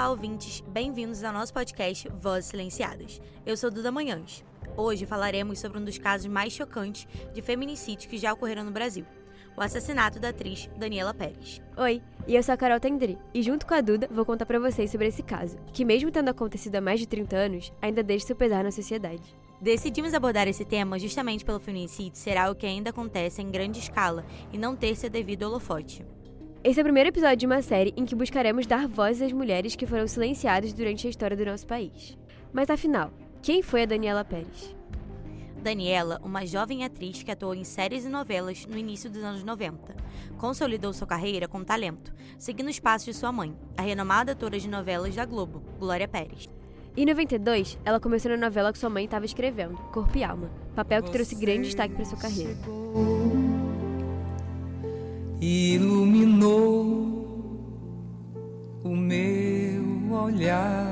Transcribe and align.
Olá, 0.00 0.12
ouvintes! 0.12 0.64
Bem-vindos 0.66 1.22
ao 1.22 1.30
nosso 1.30 1.52
podcast 1.52 2.08
Vozes 2.08 2.46
Silenciadas. 2.46 3.20
Eu 3.44 3.54
sou 3.54 3.70
Duda 3.70 3.92
Manhães. 3.92 4.42
Hoje 4.74 5.04
falaremos 5.04 5.58
sobre 5.58 5.78
um 5.78 5.84
dos 5.84 5.98
casos 5.98 6.26
mais 6.26 6.54
chocantes 6.54 7.06
de 7.34 7.42
feminicídio 7.42 8.08
que 8.08 8.16
já 8.16 8.32
ocorreram 8.32 8.64
no 8.64 8.70
Brasil. 8.70 9.04
O 9.54 9.60
assassinato 9.60 10.18
da 10.18 10.30
atriz 10.30 10.70
Daniela 10.78 11.12
Pérez. 11.12 11.60
Oi, 11.76 12.00
e 12.26 12.34
eu 12.34 12.42
sou 12.42 12.54
a 12.54 12.56
Carol 12.56 12.80
Tendri, 12.80 13.18
e 13.34 13.42
junto 13.42 13.66
com 13.66 13.74
a 13.74 13.82
Duda 13.82 14.08
vou 14.10 14.24
contar 14.24 14.46
para 14.46 14.58
vocês 14.58 14.90
sobre 14.90 15.06
esse 15.06 15.22
caso, 15.22 15.58
que 15.70 15.84
mesmo 15.84 16.10
tendo 16.10 16.30
acontecido 16.30 16.76
há 16.76 16.80
mais 16.80 16.98
de 16.98 17.06
30 17.06 17.36
anos, 17.36 17.70
ainda 17.82 18.02
deixa 18.02 18.28
seu 18.28 18.36
pesar 18.36 18.64
na 18.64 18.70
sociedade. 18.70 19.36
Decidimos 19.60 20.14
abordar 20.14 20.48
esse 20.48 20.64
tema 20.64 20.98
justamente 20.98 21.44
pelo 21.44 21.60
feminicídio 21.60 22.18
ser 22.18 22.38
algo 22.38 22.58
que 22.58 22.64
ainda 22.64 22.88
acontece 22.88 23.42
em 23.42 23.50
grande 23.50 23.78
escala 23.78 24.24
e 24.50 24.56
não 24.56 24.74
ter 24.74 24.96
seu 24.96 25.10
devido 25.10 25.42
holofote. 25.42 26.02
Esse 26.62 26.78
é 26.78 26.82
o 26.82 26.84
primeiro 26.84 27.08
episódio 27.08 27.38
de 27.38 27.46
uma 27.46 27.62
série 27.62 27.94
em 27.96 28.04
que 28.04 28.14
buscaremos 28.14 28.66
dar 28.66 28.86
voz 28.86 29.22
às 29.22 29.32
mulheres 29.32 29.74
que 29.74 29.86
foram 29.86 30.06
silenciadas 30.06 30.74
durante 30.74 31.06
a 31.06 31.10
história 31.10 31.34
do 31.34 31.46
nosso 31.46 31.66
país. 31.66 32.18
Mas 32.52 32.68
afinal, 32.68 33.10
quem 33.40 33.62
foi 33.62 33.84
a 33.84 33.86
Daniela 33.86 34.22
Pérez? 34.26 34.76
Daniela, 35.62 36.20
uma 36.22 36.44
jovem 36.44 36.84
atriz 36.84 37.22
que 37.22 37.30
atuou 37.30 37.54
em 37.54 37.64
séries 37.64 38.04
e 38.04 38.10
novelas 38.10 38.66
no 38.66 38.76
início 38.76 39.08
dos 39.08 39.24
anos 39.24 39.42
90, 39.42 39.96
consolidou 40.36 40.92
sua 40.92 41.06
carreira 41.06 41.48
com 41.48 41.64
talento, 41.64 42.12
seguindo 42.38 42.68
os 42.68 42.78
passos 42.78 43.06
de 43.06 43.14
sua 43.14 43.32
mãe, 43.32 43.56
a 43.74 43.80
renomada 43.80 44.32
atora 44.32 44.58
de 44.58 44.68
novelas 44.68 45.14
da 45.14 45.24
Globo, 45.24 45.62
Glória 45.78 46.06
Pérez. 46.06 46.46
Em 46.94 47.06
92, 47.06 47.78
ela 47.86 47.98
começou 47.98 48.32
na 48.32 48.36
novela 48.36 48.70
que 48.70 48.78
sua 48.78 48.90
mãe 48.90 49.06
estava 49.06 49.24
escrevendo, 49.24 49.78
Corpo 49.92 50.18
e 50.18 50.22
Alma, 50.22 50.50
papel 50.76 51.02
que 51.02 51.10
trouxe 51.10 51.36
grande 51.36 51.68
destaque 51.68 51.94
para 51.94 52.04
sua 52.04 52.18
carreira. 52.18 52.58
Chegou 55.40 55.48
iluminou 55.48 57.24
o 58.84 58.90
meu 58.90 60.12
olhar. 60.12 60.86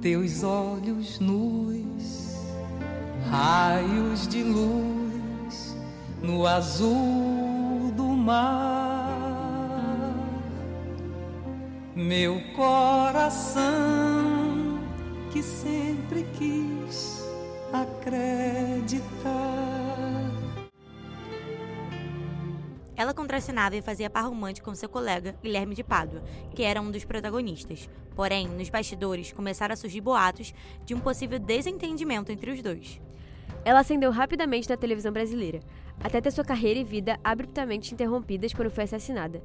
Teus 0.00 0.44
olhos 0.44 1.18
nus, 1.18 2.36
raios 3.28 4.28
de 4.28 4.44
luz 4.44 5.76
no 6.22 6.46
azul 6.46 7.92
do 7.96 8.04
mar. 8.04 9.16
Meu 11.96 12.40
coração 12.54 13.64
que 15.32 15.42
sempre 15.42 16.24
quis 16.38 17.24
acreditar 17.72 19.16
Ela 22.96 23.12
contracenava 23.12 23.76
e 23.76 23.82
fazia 23.82 24.08
par 24.08 24.24
romântico 24.24 24.70
com 24.70 24.74
seu 24.74 24.88
colega, 24.88 25.36
Guilherme 25.42 25.74
de 25.74 25.84
Pádua, 25.84 26.22
que 26.54 26.62
era 26.62 26.80
um 26.80 26.90
dos 26.90 27.04
protagonistas. 27.04 27.90
Porém, 28.14 28.48
nos 28.48 28.70
bastidores 28.70 29.32
começaram 29.32 29.74
a 29.74 29.76
surgir 29.76 30.00
boatos 30.00 30.54
de 30.84 30.94
um 30.94 31.00
possível 31.00 31.38
desentendimento 31.38 32.32
entre 32.32 32.50
os 32.50 32.62
dois. 32.62 32.98
Ela 33.66 33.80
ascendeu 33.80 34.10
rapidamente 34.10 34.70
na 34.70 34.78
televisão 34.78 35.12
brasileira, 35.12 35.60
até 36.02 36.20
ter 36.20 36.30
sua 36.30 36.44
carreira 36.44 36.80
e 36.80 36.84
vida 36.84 37.20
abruptamente 37.22 37.92
interrompidas 37.92 38.54
quando 38.54 38.70
foi 38.70 38.84
assassinada. 38.84 39.42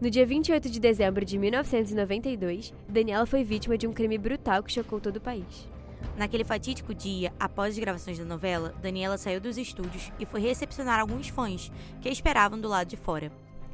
No 0.00 0.08
dia 0.08 0.24
28 0.24 0.70
de 0.70 0.80
dezembro 0.80 1.24
de 1.24 1.36
1992, 1.36 2.72
Daniela 2.88 3.26
foi 3.26 3.44
vítima 3.44 3.76
de 3.76 3.86
um 3.86 3.92
crime 3.92 4.16
brutal 4.16 4.62
que 4.62 4.72
chocou 4.72 4.98
todo 4.98 5.16
o 5.16 5.20
país. 5.20 5.68
Naquele 6.16 6.44
fatídico 6.44 6.94
dia, 6.94 7.32
após 7.38 7.74
as 7.74 7.78
gravações 7.78 8.18
da 8.18 8.24
novela, 8.24 8.74
Daniela 8.82 9.16
saiu 9.16 9.40
dos 9.40 9.56
estúdios 9.56 10.12
e 10.18 10.26
foi 10.26 10.40
recepcionar 10.40 10.98
alguns 11.00 11.28
fãs 11.28 11.70
que 12.00 12.08
esperavam 12.08 12.60
do 12.60 12.68
lado 12.68 12.88
de 12.88 12.96
fora. 12.96 13.30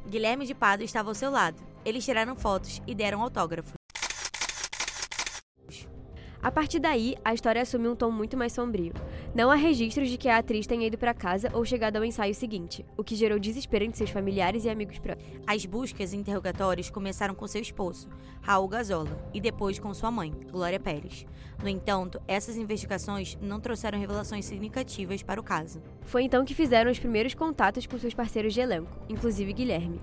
Guilherme 0.07 0.45
de 0.45 0.53
Pado 0.53 0.83
estava 0.83 1.09
ao 1.09 1.15
seu 1.15 1.31
lado. 1.31 1.61
Eles 1.83 2.05
tiraram 2.05 2.35
fotos 2.35 2.81
e 2.85 2.93
deram 2.93 3.21
autógrafo. 3.21 3.73
A 6.45 6.51
partir 6.51 6.77
daí, 6.77 7.15
a 7.25 7.33
história 7.33 7.59
assume 7.59 7.87
um 7.87 7.95
tom 7.95 8.11
muito 8.11 8.37
mais 8.37 8.53
sombrio. 8.53 8.93
Não 9.35 9.51
há 9.51 9.55
registros 9.55 10.09
de 10.09 10.17
que 10.17 10.29
a 10.29 10.37
atriz 10.37 10.65
tenha 10.65 10.87
ido 10.87 10.97
para 10.97 11.13
casa 11.13 11.49
ou 11.51 11.65
chegado 11.65 11.97
ao 11.97 12.05
ensaio 12.05 12.33
seguinte, 12.33 12.85
o 12.95 13.03
que 13.03 13.17
gerou 13.17 13.37
desespero 13.37 13.83
entre 13.83 13.97
seus 13.97 14.09
familiares 14.09 14.63
e 14.63 14.69
amigos 14.69 14.97
próximos. 14.97 15.41
As 15.45 15.65
buscas 15.65 16.13
e 16.13 16.15
interrogatórios 16.15 16.89
começaram 16.89 17.35
com 17.35 17.45
seu 17.45 17.61
esposo, 17.61 18.07
Raul 18.41 18.69
Gazola, 18.69 19.29
e 19.33 19.41
depois 19.41 19.77
com 19.77 19.93
sua 19.93 20.09
mãe, 20.09 20.31
Glória 20.49 20.79
Pérez. 20.79 21.25
No 21.61 21.67
entanto, 21.67 22.17
essas 22.29 22.55
investigações 22.55 23.37
não 23.41 23.59
trouxeram 23.59 23.99
revelações 23.99 24.45
significativas 24.45 25.21
para 25.21 25.41
o 25.41 25.43
caso. 25.43 25.81
Foi 26.03 26.23
então 26.23 26.45
que 26.45 26.55
fizeram 26.55 26.89
os 26.89 26.97
primeiros 26.97 27.33
contatos 27.33 27.85
com 27.85 27.99
seus 27.99 28.13
parceiros 28.13 28.53
de 28.53 28.61
elenco, 28.61 28.89
inclusive 29.09 29.51
Guilherme. 29.51 29.99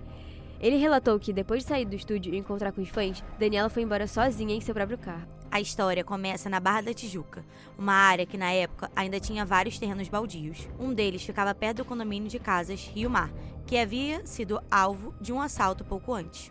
Ele 0.62 0.76
relatou 0.76 1.18
que, 1.18 1.32
depois 1.32 1.64
de 1.64 1.68
sair 1.68 1.84
do 1.84 1.96
estúdio 1.96 2.32
e 2.32 2.38
encontrar 2.38 2.70
com 2.70 2.80
os 2.80 2.88
fãs, 2.88 3.22
Daniela 3.36 3.68
foi 3.68 3.82
embora 3.82 4.06
sozinha 4.06 4.54
em 4.54 4.60
seu 4.60 4.72
próprio 4.72 4.96
carro. 4.96 5.26
A 5.50 5.60
história 5.60 6.04
começa 6.04 6.48
na 6.48 6.60
Barra 6.60 6.82
da 6.82 6.94
Tijuca, 6.94 7.44
uma 7.76 7.92
área 7.92 8.24
que 8.24 8.38
na 8.38 8.52
época 8.52 8.90
ainda 8.94 9.18
tinha 9.18 9.44
vários 9.44 9.78
terrenos 9.78 10.08
baldios. 10.08 10.68
Um 10.78 10.94
deles 10.94 11.24
ficava 11.24 11.54
perto 11.54 11.78
do 11.78 11.84
condomínio 11.84 12.28
de 12.28 12.38
casas 12.38 12.86
Rio 12.86 13.10
Mar, 13.10 13.30
que 13.66 13.76
havia 13.76 14.24
sido 14.24 14.62
alvo 14.70 15.12
de 15.20 15.32
um 15.32 15.42
assalto 15.42 15.84
pouco 15.84 16.14
antes. 16.14 16.50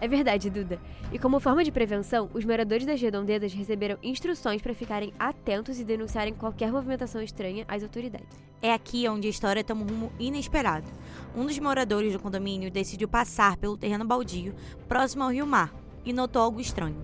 É 0.00 0.06
verdade, 0.06 0.48
Duda. 0.48 0.80
E 1.12 1.18
como 1.18 1.40
forma 1.40 1.64
de 1.64 1.72
prevenção, 1.72 2.30
os 2.32 2.44
moradores 2.44 2.86
das 2.86 3.00
redondezas 3.00 3.52
receberam 3.52 3.98
instruções 4.02 4.62
para 4.62 4.74
ficarem 4.74 5.12
atentos 5.18 5.80
e 5.80 5.84
denunciarem 5.84 6.34
qualquer 6.34 6.70
movimentação 6.70 7.20
estranha 7.20 7.64
às 7.66 7.82
autoridades. 7.82 8.28
É 8.62 8.72
aqui 8.72 9.08
onde 9.08 9.26
a 9.26 9.30
história 9.30 9.64
toma 9.64 9.82
um 9.82 9.86
rumo 9.86 10.12
inesperado. 10.18 10.86
Um 11.36 11.46
dos 11.46 11.58
moradores 11.58 12.12
do 12.12 12.20
condomínio 12.20 12.70
decidiu 12.70 13.08
passar 13.08 13.56
pelo 13.56 13.76
terreno 13.76 14.04
baldio 14.04 14.54
próximo 14.88 15.24
ao 15.24 15.30
rio 15.30 15.46
Mar 15.46 15.74
e 16.04 16.12
notou 16.12 16.42
algo 16.42 16.60
estranho. 16.60 17.02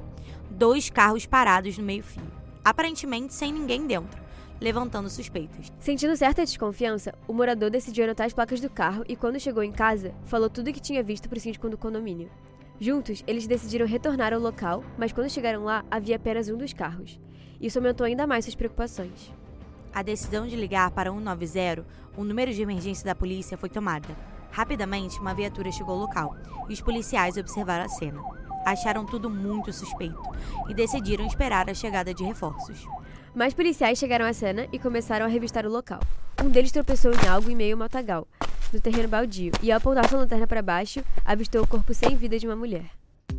Dois 0.51 0.89
carros 0.89 1.27
parados 1.27 1.77
no 1.77 1.85
meio-fio, 1.85 2.23
aparentemente 2.65 3.35
sem 3.35 3.53
ninguém 3.53 3.87
dentro 3.87 4.25
levantando 4.61 5.11
suspeitas. 5.11 5.71
Sentindo 5.79 6.17
certa 6.17 6.45
desconfiança, 6.45 7.15
o 7.29 7.33
morador 7.33 7.71
decidiu 7.71 8.05
anotar 8.05 8.27
as 8.27 8.33
placas 8.33 8.61
do 8.61 8.71
carro 8.71 9.05
e, 9.07 9.15
quando 9.15 9.39
chegou 9.39 9.63
em 9.63 9.73
casa, 9.73 10.15
falou 10.25 10.49
tudo 10.49 10.71
o 10.71 10.73
que 10.73 10.81
tinha 10.81 11.03
visto 11.03 11.29
para 11.29 11.37
o 11.37 11.41
síndico 11.41 11.69
do 11.69 11.77
condomínio. 11.77 12.31
Juntos, 12.81 13.23
eles 13.27 13.47
decidiram 13.47 13.87
retornar 13.87 14.33
ao 14.33 14.41
local, 14.41 14.83
mas 14.99 15.13
quando 15.13 15.31
chegaram 15.31 15.65
lá, 15.65 15.85
havia 15.91 16.17
apenas 16.17 16.49
um 16.49 16.57
dos 16.57 16.73
carros. 16.73 17.21
Isso 17.61 17.79
aumentou 17.79 18.05
ainda 18.05 18.27
mais 18.27 18.45
suas 18.45 18.57
preocupações. 18.57 19.33
A 19.93 20.03
decisão 20.03 20.47
de 20.47 20.57
ligar 20.57 20.91
para 20.91 21.11
190, 21.13 21.87
o 22.17 22.25
número 22.25 22.53
de 22.53 22.61
emergência 22.61 23.05
da 23.05 23.15
polícia, 23.15 23.57
foi 23.57 23.69
tomada. 23.69 24.09
Rapidamente, 24.51 25.21
uma 25.21 25.35
viatura 25.35 25.71
chegou 25.71 25.95
ao 25.95 26.01
local 26.01 26.37
e 26.69 26.73
os 26.73 26.81
policiais 26.81 27.37
observaram 27.37 27.85
a 27.85 27.89
cena. 27.89 28.21
Acharam 28.67 29.07
tudo 29.07 29.31
muito 29.31 29.73
suspeito 29.73 30.21
e 30.69 30.75
decidiram 30.75 31.25
esperar 31.27 31.71
a 31.71 31.75
chegada 31.75 32.13
de 32.13 32.25
reforços. 32.25 32.85
Mais 33.35 33.55
policiais 33.55 33.99
chegaram 33.99 34.27
à 34.27 34.33
cena 34.33 34.67
e 34.73 34.79
começaram 34.79 35.27
a 35.27 35.29
revistar 35.29 35.65
o 35.65 35.71
local. 35.71 36.01
Um 36.43 36.49
deles 36.49 36.73
tropeçou 36.73 37.13
em 37.13 37.29
algo 37.29 37.51
em 37.51 37.55
meio 37.55 37.75
ao 37.75 37.79
matagal, 37.79 38.27
no 38.75 38.81
terreno 38.81 39.09
baldio, 39.09 39.53
e 39.63 39.71
ao 39.71 39.79
apontar 39.79 40.09
sua 40.09 40.19
lanterna 40.19 40.47
para 40.47 40.61
baixo, 40.61 41.01
avistou 41.25 41.63
o 41.63 41.67
corpo 41.67 41.95
sem 41.95 42.17
vida 42.17 42.39
de 42.39 42.47
uma 42.47 42.57
mulher. 42.57 42.91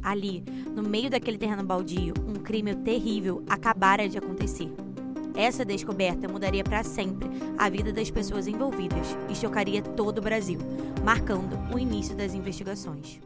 Ali, 0.02 0.44
no 0.74 0.82
meio 0.82 1.10
daquele 1.10 1.38
terreno 1.38 1.64
baldio, 1.64 2.14
um 2.26 2.36
crime 2.36 2.74
terrível 2.74 3.44
acabara 3.50 4.08
de 4.08 4.18
acontecer. 4.18 4.72
Essa 5.36 5.66
descoberta 5.66 6.30
mudaria 6.30 6.64
para 6.64 6.84
sempre 6.84 7.28
a 7.58 7.70
vida 7.70 7.92
das 7.92 8.10
pessoas 8.10 8.48
envolvidas 8.48 9.18
e 9.30 9.36
chocaria 9.36 9.82
todo 9.82 10.20
o 10.20 10.22
Brasil, 10.22 10.60
marcando 11.04 11.60
o 11.74 11.78
início 11.78 12.16
das 12.16 12.34
investigações. 12.34 13.20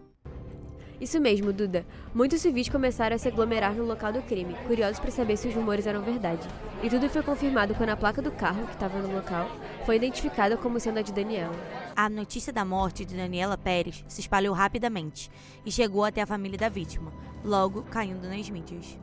Isso 1.00 1.20
mesmo, 1.20 1.54
Duda. 1.54 1.86
Muitos 2.14 2.42
civis 2.42 2.68
começaram 2.68 3.16
a 3.16 3.20
se 3.20 3.28
aglomerar 3.28 3.74
no 3.74 3.86
local 3.86 4.12
do 4.12 4.22
crime, 4.22 4.54
curiosos 4.68 5.00
para 5.00 5.12
saber 5.12 5.38
se 5.38 5.48
os 5.48 5.56
rumores 5.56 5.88
eram 5.88 6.02
verdade. 6.02 6.46
E 6.84 6.90
tudo 6.90 7.10
foi 7.10 7.24
confirmado 7.24 7.74
quando 7.76 7.92
a 7.92 7.98
placa 7.98 8.22
do 8.22 8.32
carro, 8.32 8.66
que 8.66 8.74
estava 8.74 9.00
no 9.00 9.14
local, 9.14 9.50
foi 9.86 9.96
identificada 9.96 10.58
como 10.58 10.80
sendo 10.80 11.00
a 11.00 11.02
de 11.02 11.14
Daniela. 11.14 11.56
A 11.96 12.10
notícia 12.10 12.52
da 12.52 12.66
morte 12.66 13.06
de 13.06 13.16
Daniela 13.16 13.58
Pérez 13.58 14.04
se 14.08 14.20
espalhou 14.20 14.54
rapidamente 14.54 15.32
e 15.66 15.72
chegou 15.72 16.04
até 16.04 16.22
a 16.22 16.28
família 16.28 16.58
da 16.58 16.68
vítima, 16.68 17.14
logo 17.46 17.84
caindo 17.84 18.28
nas 18.28 18.50
mídias. 18.50 18.98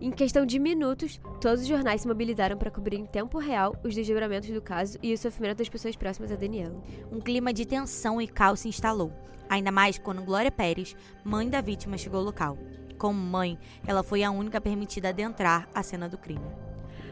Em 0.00 0.10
questão 0.10 0.44
de 0.44 0.58
minutos, 0.58 1.20
todos 1.40 1.62
os 1.62 1.66
jornais 1.66 2.00
se 2.00 2.08
mobilizaram 2.08 2.56
para 2.56 2.70
cobrir 2.70 2.96
em 2.96 3.06
tempo 3.06 3.38
real 3.38 3.76
os 3.84 3.94
desdobramentos 3.94 4.50
do 4.50 4.60
caso 4.60 4.98
e 5.02 5.14
o 5.14 5.18
sofrimento 5.18 5.58
das 5.58 5.68
pessoas 5.68 5.94
próximas 5.96 6.32
a 6.32 6.36
Daniela. 6.36 6.82
Um 7.12 7.20
clima 7.20 7.52
de 7.52 7.64
tensão 7.64 8.20
e 8.20 8.26
caos 8.26 8.60
se 8.60 8.68
instalou, 8.68 9.12
ainda 9.48 9.70
mais 9.70 9.96
quando 9.96 10.22
Glória 10.22 10.50
Pérez, 10.50 10.96
mãe 11.22 11.48
da 11.48 11.60
vítima, 11.60 11.96
chegou 11.96 12.18
ao 12.18 12.26
local. 12.26 12.58
Como 12.98 13.18
mãe, 13.18 13.58
ela 13.86 14.02
foi 14.02 14.24
a 14.24 14.30
única 14.30 14.60
permitida 14.60 15.08
a 15.08 15.10
adentrar 15.10 15.68
a 15.72 15.82
cena 15.82 16.08
do 16.08 16.18
crime. 16.18 16.44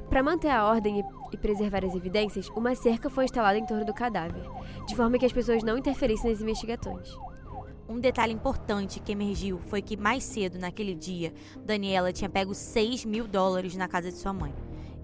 Para 0.08 0.22
manter 0.22 0.50
a 0.50 0.66
ordem 0.66 1.02
e 1.32 1.36
preservar 1.36 1.84
as 1.84 1.94
evidências, 1.94 2.48
uma 2.50 2.74
cerca 2.74 3.08
foi 3.08 3.24
instalada 3.24 3.58
em 3.58 3.64
torno 3.64 3.84
do 3.84 3.94
cadáver, 3.94 4.42
de 4.86 4.94
forma 4.94 5.18
que 5.18 5.24
as 5.24 5.32
pessoas 5.32 5.62
não 5.62 5.78
interferissem 5.78 6.30
nas 6.30 6.42
investigações. 6.42 7.08
Um 7.92 8.00
detalhe 8.00 8.32
importante 8.32 9.00
que 9.00 9.12
emergiu 9.12 9.60
foi 9.66 9.82
que 9.82 9.98
mais 9.98 10.24
cedo 10.24 10.58
naquele 10.58 10.94
dia, 10.94 11.30
Daniela 11.62 12.10
tinha 12.10 12.30
pego 12.30 12.54
6 12.54 13.04
mil 13.04 13.28
dólares 13.28 13.76
na 13.76 13.86
casa 13.86 14.10
de 14.10 14.16
sua 14.16 14.32
mãe. 14.32 14.54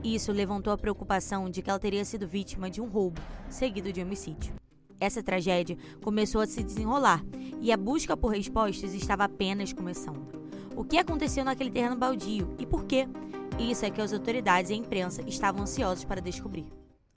Isso 0.02 0.32
levantou 0.32 0.72
a 0.72 0.78
preocupação 0.78 1.50
de 1.50 1.60
que 1.60 1.68
ela 1.68 1.78
teria 1.78 2.02
sido 2.02 2.26
vítima 2.26 2.70
de 2.70 2.80
um 2.80 2.88
roubo, 2.88 3.20
seguido 3.50 3.92
de 3.92 4.00
homicídio. 4.00 4.54
Essa 4.98 5.22
tragédia 5.22 5.76
começou 6.02 6.40
a 6.40 6.46
se 6.46 6.62
desenrolar 6.62 7.22
e 7.60 7.70
a 7.70 7.76
busca 7.76 8.16
por 8.16 8.32
respostas 8.32 8.94
estava 8.94 9.24
apenas 9.24 9.70
começando. 9.70 10.26
O 10.74 10.82
que 10.82 10.96
aconteceu 10.96 11.44
naquele 11.44 11.70
terreno 11.70 11.94
baldio 11.94 12.56
e 12.58 12.64
por 12.64 12.86
quê? 12.86 13.06
Isso 13.58 13.84
é 13.84 13.90
que 13.90 14.00
as 14.00 14.14
autoridades 14.14 14.70
e 14.70 14.74
a 14.74 14.78
imprensa 14.78 15.20
estavam 15.26 15.60
ansiosos 15.60 16.06
para 16.06 16.22
descobrir. 16.22 16.64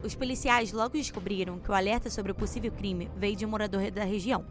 Os 0.04 0.16
policiais 0.16 0.74
logo 0.74 0.98
descobriram 0.98 1.60
que 1.60 1.72
o 1.72 1.74
alerta 1.74 2.10
sobre 2.10 2.34
o 2.34 2.36
possível 2.36 2.74
crime 2.74 3.10
veio 3.16 3.38
de 3.38 3.46
um 3.46 3.50
morador 3.50 3.90
da 3.90 4.04
região, 4.04 4.46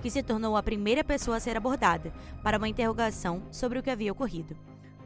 que 0.00 0.10
se 0.10 0.22
tornou 0.22 0.56
a 0.56 0.62
primeira 0.62 1.04
pessoa 1.04 1.36
a 1.36 1.40
ser 1.40 1.56
abordada 1.56 2.12
para 2.42 2.58
uma 2.58 2.68
interrogação 2.68 3.42
sobre 3.50 3.78
o 3.78 3.82
que 3.82 3.90
havia 3.90 4.12
ocorrido. 4.12 4.56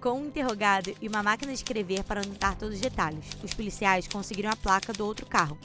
Com 0.00 0.20
um 0.20 0.26
interrogado 0.26 0.94
e 1.00 1.08
uma 1.08 1.22
máquina 1.22 1.52
de 1.52 1.58
escrever 1.58 2.04
para 2.04 2.20
anotar 2.20 2.56
todos 2.56 2.76
os 2.76 2.80
detalhes, 2.80 3.30
os 3.42 3.54
policiais 3.54 4.06
conseguiram 4.06 4.50
a 4.50 4.56
placa 4.56 4.92
do 4.92 5.04
outro 5.04 5.26
carro, 5.26 5.58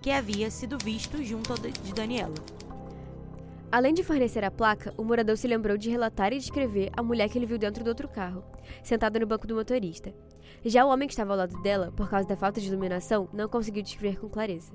que 0.00 0.10
havia 0.10 0.50
sido 0.50 0.78
visto 0.82 1.22
junto 1.24 1.52
ao 1.52 1.58
de 1.58 1.92
Daniela. 1.92 2.34
Além 3.70 3.92
de 3.92 4.02
fornecer 4.02 4.44
a 4.44 4.50
placa, 4.50 4.94
o 4.96 5.04
morador 5.04 5.36
se 5.36 5.46
lembrou 5.46 5.76
de 5.76 5.90
relatar 5.90 6.32
e 6.32 6.38
descrever 6.38 6.90
a 6.96 7.02
mulher 7.02 7.28
que 7.28 7.36
ele 7.36 7.44
viu 7.44 7.58
dentro 7.58 7.84
do 7.84 7.88
outro 7.88 8.08
carro, 8.08 8.42
sentada 8.82 9.18
no 9.18 9.26
banco 9.26 9.46
do 9.46 9.54
motorista. 9.54 10.14
Já 10.64 10.86
o 10.86 10.88
homem 10.88 11.06
que 11.06 11.12
estava 11.12 11.32
ao 11.32 11.38
lado 11.38 11.60
dela, 11.62 11.92
por 11.94 12.08
causa 12.08 12.26
da 12.26 12.36
falta 12.36 12.60
de 12.60 12.68
iluminação, 12.68 13.28
não 13.32 13.48
conseguiu 13.48 13.82
descrever 13.82 14.18
com 14.18 14.28
clareza. 14.28 14.72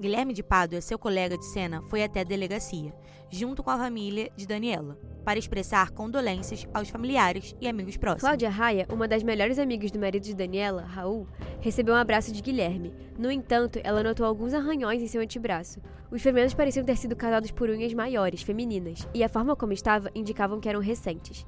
Guilherme 0.00 0.32
de 0.32 0.42
Pádua, 0.42 0.80
seu 0.80 0.98
colega 0.98 1.36
de 1.36 1.44
cena, 1.44 1.82
foi 1.82 2.02
até 2.02 2.20
a 2.20 2.24
delegacia, 2.24 2.94
junto 3.28 3.62
com 3.62 3.68
a 3.68 3.76
família 3.76 4.30
de 4.34 4.46
Daniela, 4.46 4.98
para 5.26 5.38
expressar 5.38 5.90
condolências 5.90 6.66
aos 6.72 6.88
familiares 6.88 7.54
e 7.60 7.68
amigos 7.68 7.98
próximos. 7.98 8.22
Cláudia 8.22 8.48
Raia, 8.48 8.86
uma 8.90 9.06
das 9.06 9.22
melhores 9.22 9.58
amigas 9.58 9.90
do 9.90 9.98
marido 9.98 10.22
de 10.22 10.34
Daniela, 10.34 10.86
Raul, 10.86 11.26
recebeu 11.60 11.92
um 11.92 11.98
abraço 11.98 12.32
de 12.32 12.40
Guilherme. 12.40 12.94
No 13.18 13.30
entanto, 13.30 13.78
ela 13.84 14.02
notou 14.02 14.24
alguns 14.24 14.54
arranhões 14.54 15.02
em 15.02 15.06
seu 15.06 15.20
antebraço. 15.20 15.82
Os 16.10 16.22
ferimentos 16.22 16.54
pareciam 16.54 16.82
ter 16.82 16.96
sido 16.96 17.14
causados 17.14 17.50
por 17.50 17.68
unhas 17.68 17.92
maiores, 17.92 18.40
femininas, 18.40 19.06
e 19.12 19.22
a 19.22 19.28
forma 19.28 19.54
como 19.54 19.74
estava 19.74 20.10
indicavam 20.14 20.60
que 20.60 20.68
eram 20.70 20.80
recentes. 20.80 21.44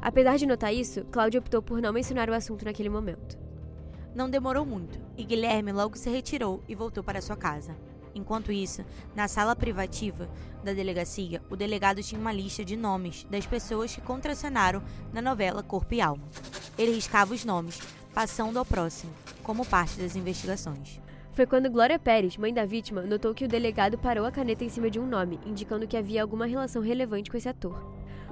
Apesar 0.00 0.36
de 0.36 0.46
notar 0.46 0.72
isso, 0.72 1.04
Cláudia 1.06 1.40
optou 1.40 1.60
por 1.60 1.82
não 1.82 1.92
mencionar 1.92 2.30
o 2.30 2.34
assunto 2.34 2.64
naquele 2.64 2.90
momento. 2.90 3.47
Não 4.18 4.28
demorou 4.28 4.66
muito, 4.66 4.98
e 5.16 5.22
Guilherme 5.22 5.70
logo 5.70 5.96
se 5.96 6.10
retirou 6.10 6.60
e 6.68 6.74
voltou 6.74 7.04
para 7.04 7.22
sua 7.22 7.36
casa. 7.36 7.76
Enquanto 8.12 8.50
isso, 8.50 8.84
na 9.14 9.28
sala 9.28 9.54
privativa 9.54 10.28
da 10.64 10.72
delegacia, 10.72 11.40
o 11.48 11.54
delegado 11.54 12.02
tinha 12.02 12.20
uma 12.20 12.32
lista 12.32 12.64
de 12.64 12.76
nomes 12.76 13.22
das 13.30 13.46
pessoas 13.46 13.94
que 13.94 14.00
contracenaram 14.00 14.82
na 15.12 15.22
novela 15.22 15.62
Corpo 15.62 15.94
e 15.94 16.00
Alma. 16.00 16.24
Ele 16.76 16.96
riscava 16.96 17.32
os 17.32 17.44
nomes, 17.44 17.80
passando 18.12 18.58
ao 18.58 18.64
próximo, 18.64 19.12
como 19.44 19.64
parte 19.64 20.00
das 20.00 20.16
investigações. 20.16 21.00
Foi 21.32 21.46
quando 21.46 21.70
Glória 21.70 21.96
Pérez, 21.96 22.36
mãe 22.36 22.52
da 22.52 22.66
vítima, 22.66 23.02
notou 23.02 23.32
que 23.32 23.44
o 23.44 23.48
delegado 23.48 23.96
parou 23.96 24.26
a 24.26 24.32
caneta 24.32 24.64
em 24.64 24.68
cima 24.68 24.90
de 24.90 24.98
um 24.98 25.06
nome, 25.06 25.38
indicando 25.46 25.86
que 25.86 25.96
havia 25.96 26.22
alguma 26.22 26.44
relação 26.44 26.82
relevante 26.82 27.30
com 27.30 27.36
esse 27.36 27.48
ator. 27.48 27.80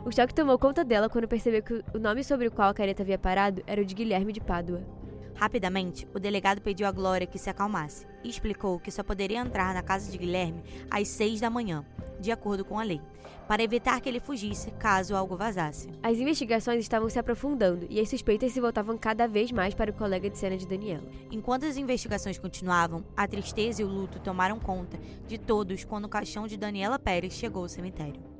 O 0.04 0.10
choque 0.10 0.34
tomou 0.34 0.58
conta 0.58 0.84
dela 0.84 1.08
quando 1.08 1.28
percebeu 1.28 1.62
que 1.62 1.84
o 1.94 1.98
nome 2.00 2.24
sobre 2.24 2.48
o 2.48 2.50
qual 2.50 2.70
a 2.70 2.74
caneta 2.74 3.04
havia 3.04 3.16
parado 3.16 3.62
era 3.68 3.80
o 3.80 3.84
de 3.84 3.94
Guilherme 3.94 4.32
de 4.32 4.40
Pádua. 4.40 4.95
Rapidamente, 5.36 6.08
o 6.14 6.18
delegado 6.18 6.62
pediu 6.62 6.86
a 6.86 6.90
Glória 6.90 7.26
que 7.26 7.38
se 7.38 7.50
acalmasse 7.50 8.06
e 8.24 8.30
explicou 8.30 8.80
que 8.80 8.90
só 8.90 9.02
poderia 9.02 9.38
entrar 9.38 9.74
na 9.74 9.82
casa 9.82 10.10
de 10.10 10.16
Guilherme 10.16 10.64
às 10.90 11.08
seis 11.08 11.40
da 11.40 11.50
manhã, 11.50 11.84
de 12.18 12.32
acordo 12.32 12.64
com 12.64 12.78
a 12.78 12.82
lei, 12.82 13.02
para 13.46 13.62
evitar 13.62 14.00
que 14.00 14.08
ele 14.08 14.18
fugisse 14.18 14.70
caso 14.72 15.14
algo 15.14 15.36
vazasse. 15.36 15.90
As 16.02 16.16
investigações 16.16 16.80
estavam 16.80 17.10
se 17.10 17.18
aprofundando 17.18 17.86
e 17.90 18.00
as 18.00 18.08
suspeitas 18.08 18.50
se 18.52 18.60
voltavam 18.60 18.96
cada 18.96 19.28
vez 19.28 19.52
mais 19.52 19.74
para 19.74 19.90
o 19.90 19.94
colega 19.94 20.30
de 20.30 20.38
cena 20.38 20.56
de 20.56 20.66
Daniela. 20.66 21.04
Enquanto 21.30 21.66
as 21.66 21.76
investigações 21.76 22.38
continuavam, 22.38 23.04
a 23.14 23.28
tristeza 23.28 23.82
e 23.82 23.84
o 23.84 23.88
luto 23.88 24.18
tomaram 24.18 24.58
conta 24.58 24.98
de 25.28 25.36
todos 25.36 25.84
quando 25.84 26.06
o 26.06 26.08
caixão 26.08 26.46
de 26.46 26.56
Daniela 26.56 26.98
Pérez 26.98 27.34
chegou 27.34 27.62
ao 27.62 27.68
cemitério. 27.68 28.35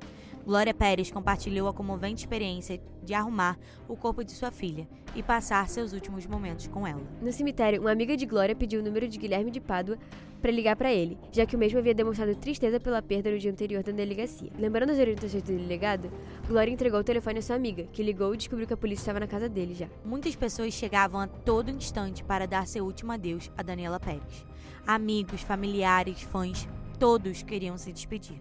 Glória 0.47 0.73
Pérez 0.73 1.11
compartilhou 1.11 1.67
a 1.67 1.73
comovente 1.73 2.21
experiência 2.21 2.79
de 3.03 3.13
arrumar 3.13 3.59
o 3.85 3.97
corpo 3.97 4.23
de 4.23 4.31
sua 4.31 4.49
filha 4.49 4.87
e 5.13 5.21
passar 5.21 5.67
seus 5.67 5.91
últimos 5.91 6.25
momentos 6.25 6.69
com 6.69 6.87
ela. 6.87 7.01
No 7.21 7.33
cemitério, 7.33 7.81
uma 7.81 7.91
amiga 7.91 8.15
de 8.15 8.25
Glória 8.25 8.55
pediu 8.55 8.79
o 8.79 8.83
número 8.83 9.09
de 9.09 9.17
Guilherme 9.17 9.51
de 9.51 9.59
Pádua 9.59 9.97
para 10.41 10.49
ligar 10.49 10.77
para 10.77 10.89
ele, 10.89 11.17
já 11.33 11.45
que 11.45 11.57
o 11.57 11.59
mesmo 11.59 11.79
havia 11.79 11.93
demonstrado 11.93 12.33
tristeza 12.33 12.79
pela 12.79 13.01
perda 13.01 13.29
no 13.29 13.37
dia 13.37 13.51
anterior 13.51 13.83
da 13.83 13.91
delegacia. 13.91 14.49
Lembrando 14.57 14.91
as 14.91 14.99
orientações 14.99 15.43
do 15.43 15.51
delegado, 15.51 16.09
Glória 16.47 16.71
entregou 16.71 17.01
o 17.01 17.03
telefone 17.03 17.39
à 17.39 17.41
sua 17.41 17.57
amiga, 17.57 17.83
que 17.91 18.01
ligou 18.01 18.33
e 18.33 18.37
descobriu 18.37 18.65
que 18.65 18.73
a 18.73 18.77
polícia 18.77 19.01
estava 19.01 19.19
na 19.19 19.27
casa 19.27 19.49
dele 19.49 19.75
já. 19.75 19.89
Muitas 20.05 20.33
pessoas 20.33 20.73
chegavam 20.73 21.19
a 21.19 21.27
todo 21.27 21.71
instante 21.71 22.23
para 22.23 22.47
dar 22.47 22.65
seu 22.67 22.85
último 22.85 23.11
adeus 23.11 23.51
a 23.57 23.61
Daniela 23.61 23.99
Pérez. 23.99 24.45
Amigos, 24.87 25.41
familiares, 25.41 26.21
fãs, 26.21 26.69
todos 26.97 27.43
queriam 27.43 27.77
se 27.77 27.91
despedir. 27.91 28.39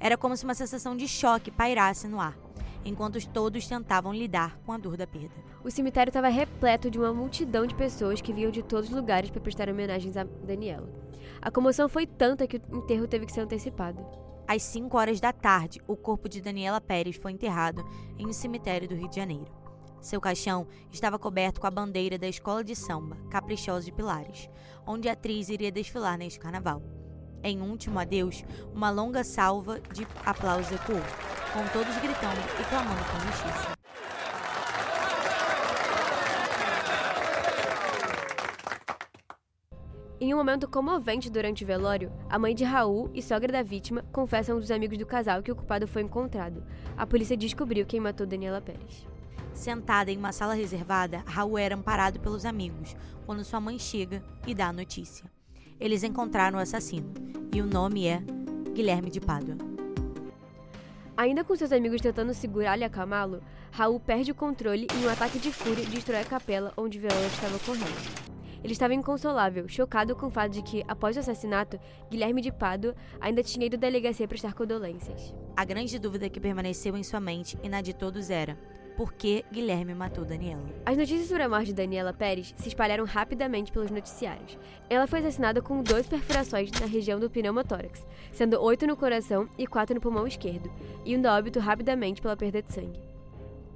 Era 0.00 0.16
como 0.16 0.36
se 0.36 0.44
uma 0.44 0.54
sensação 0.54 0.96
de 0.96 1.08
choque 1.08 1.50
pairasse 1.50 2.06
no 2.06 2.20
ar, 2.20 2.38
enquanto 2.84 3.24
todos 3.28 3.66
tentavam 3.66 4.14
lidar 4.14 4.58
com 4.64 4.72
a 4.72 4.78
dor 4.78 4.96
da 4.96 5.06
perda. 5.06 5.34
O 5.64 5.70
cemitério 5.70 6.10
estava 6.10 6.28
repleto 6.28 6.90
de 6.90 6.98
uma 6.98 7.12
multidão 7.12 7.66
de 7.66 7.74
pessoas 7.74 8.20
que 8.20 8.32
vinham 8.32 8.50
de 8.50 8.62
todos 8.62 8.88
os 8.88 8.94
lugares 8.94 9.30
para 9.30 9.40
prestar 9.40 9.68
homenagens 9.68 10.16
a 10.16 10.24
Daniela. 10.24 10.88
A 11.42 11.50
comoção 11.50 11.88
foi 11.88 12.06
tanta 12.06 12.46
que 12.46 12.60
o 12.70 12.76
enterro 12.76 13.08
teve 13.08 13.26
que 13.26 13.32
ser 13.32 13.40
antecipado. 13.40 14.04
Às 14.46 14.62
5 14.62 14.96
horas 14.96 15.20
da 15.20 15.32
tarde, 15.32 15.80
o 15.86 15.96
corpo 15.96 16.28
de 16.28 16.40
Daniela 16.40 16.80
Pérez 16.80 17.16
foi 17.16 17.32
enterrado 17.32 17.84
em 18.16 18.26
um 18.26 18.32
cemitério 18.32 18.88
do 18.88 18.94
Rio 18.94 19.08
de 19.08 19.16
Janeiro. 19.16 19.52
Seu 20.00 20.20
caixão 20.20 20.66
estava 20.92 21.18
coberto 21.18 21.60
com 21.60 21.66
a 21.66 21.70
bandeira 21.70 22.16
da 22.16 22.28
escola 22.28 22.62
de 22.62 22.74
samba, 22.74 23.16
Caprichosa 23.28 23.84
de 23.84 23.92
Pilares, 23.92 24.48
onde 24.86 25.08
a 25.08 25.12
atriz 25.12 25.48
iria 25.48 25.72
desfilar 25.72 26.16
neste 26.16 26.38
carnaval. 26.38 26.82
Em 27.42 27.60
último 27.60 27.98
adeus, 27.98 28.44
uma 28.74 28.90
longa 28.90 29.22
salva 29.22 29.80
de 29.92 30.06
aplausos 30.24 30.72
ecoou, 30.72 31.00
com 31.52 31.66
todos 31.72 31.96
gritando 31.96 32.40
e 32.60 32.64
clamando 32.64 33.04
por 33.04 33.20
justiça. 33.26 33.78
Em 40.20 40.34
um 40.34 40.36
momento 40.36 40.66
comovente 40.66 41.30
durante 41.30 41.62
o 41.62 41.66
velório, 41.66 42.12
a 42.28 42.40
mãe 42.40 42.52
de 42.52 42.64
Raul 42.64 43.08
e 43.14 43.22
sogra 43.22 43.52
da 43.52 43.62
vítima 43.62 44.02
confessam 44.12 44.56
a 44.56 44.58
um 44.58 44.60
dos 44.60 44.72
amigos 44.72 44.98
do 44.98 45.06
casal 45.06 45.44
que 45.44 45.52
o 45.52 45.54
culpado 45.54 45.86
foi 45.86 46.02
encontrado. 46.02 46.64
A 46.96 47.06
polícia 47.06 47.36
descobriu 47.36 47.86
quem 47.86 48.00
matou 48.00 48.26
Daniela 48.26 48.60
Pérez. 48.60 49.06
Sentada 49.54 50.10
em 50.10 50.18
uma 50.18 50.32
sala 50.32 50.54
reservada, 50.54 51.22
Raul 51.24 51.56
era 51.56 51.76
amparado 51.76 52.18
pelos 52.18 52.44
amigos 52.44 52.96
quando 53.26 53.44
sua 53.44 53.60
mãe 53.60 53.78
chega 53.78 54.20
e 54.44 54.54
dá 54.56 54.68
a 54.68 54.72
notícia. 54.72 55.37
Eles 55.80 56.02
encontraram 56.02 56.58
o 56.58 56.60
assassino, 56.60 57.12
e 57.54 57.60
o 57.60 57.66
nome 57.66 58.06
é 58.06 58.20
Guilherme 58.74 59.10
de 59.10 59.20
Pádua. 59.20 59.56
Ainda 61.16 61.44
com 61.44 61.54
seus 61.54 61.70
amigos 61.70 62.00
tentando 62.00 62.34
segurá-lo 62.34 62.82
e 62.82 62.84
acalmá-lo, 62.84 63.40
Raul 63.70 64.00
perde 64.00 64.32
o 64.32 64.34
controle 64.34 64.88
e, 64.92 64.96
em 64.96 65.06
um 65.06 65.08
ataque 65.08 65.38
de 65.38 65.52
fúria, 65.52 65.84
destrói 65.86 66.20
a 66.20 66.24
capela 66.24 66.72
onde 66.76 66.98
Viola 66.98 67.26
estava 67.26 67.58
correndo. 67.60 68.28
Ele 68.62 68.72
estava 68.72 68.92
inconsolável, 68.92 69.68
chocado 69.68 70.16
com 70.16 70.26
o 70.26 70.30
fato 70.30 70.50
de 70.50 70.62
que, 70.62 70.84
após 70.88 71.16
o 71.16 71.20
assassinato, 71.20 71.78
Guilherme 72.10 72.42
de 72.42 72.50
Pádua 72.50 72.96
ainda 73.20 73.40
tinha 73.40 73.66
ido 73.66 73.76
à 73.76 73.78
delegacia 73.78 74.26
prestar 74.26 74.54
condolências. 74.54 75.32
A 75.56 75.64
grande 75.64 75.96
dúvida 75.96 76.28
que 76.28 76.40
permaneceu 76.40 76.96
em 76.96 77.04
sua 77.04 77.20
mente 77.20 77.56
e 77.62 77.68
na 77.68 77.80
de 77.80 77.94
todos 77.94 78.30
era: 78.30 78.58
por 78.98 79.12
que 79.12 79.44
Guilherme 79.52 79.94
matou 79.94 80.24
Daniela. 80.24 80.64
As 80.84 80.96
notícias 80.96 81.28
sobre 81.28 81.44
a 81.44 81.48
morte 81.48 81.66
de 81.66 81.74
Daniela 81.74 82.12
Pérez 82.12 82.52
se 82.56 82.66
espalharam 82.66 83.04
rapidamente 83.04 83.70
pelos 83.70 83.92
noticiários. 83.92 84.58
Ela 84.90 85.06
foi 85.06 85.20
assassinada 85.20 85.62
com 85.62 85.84
duas 85.84 86.08
perfurações 86.08 86.68
na 86.80 86.84
região 86.84 87.20
do 87.20 87.30
pneumotórax, 87.30 88.04
sendo 88.32 88.60
oito 88.60 88.88
no 88.88 88.96
coração 88.96 89.48
e 89.56 89.68
quatro 89.68 89.94
no 89.94 90.00
pulmão 90.00 90.26
esquerdo, 90.26 90.68
indo 91.06 91.26
a 91.26 91.36
óbito 91.36 91.60
rapidamente 91.60 92.20
pela 92.20 92.36
perda 92.36 92.60
de 92.60 92.72
sangue. 92.72 93.00